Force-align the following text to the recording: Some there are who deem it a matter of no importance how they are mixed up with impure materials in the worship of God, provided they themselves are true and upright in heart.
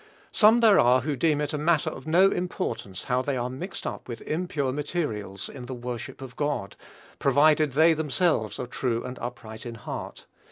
Some 0.31 0.61
there 0.61 0.79
are 0.79 1.01
who 1.01 1.15
deem 1.15 1.41
it 1.41 1.53
a 1.53 1.59
matter 1.59 1.91
of 1.91 2.07
no 2.07 2.31
importance 2.31 3.03
how 3.03 3.21
they 3.21 3.37
are 3.37 3.51
mixed 3.51 3.85
up 3.85 4.07
with 4.09 4.23
impure 4.23 4.73
materials 4.73 5.47
in 5.47 5.67
the 5.67 5.75
worship 5.75 6.23
of 6.23 6.35
God, 6.35 6.75
provided 7.19 7.73
they 7.73 7.93
themselves 7.93 8.57
are 8.57 8.65
true 8.65 9.03
and 9.05 9.19
upright 9.19 9.63
in 9.63 9.75
heart. 9.75 10.25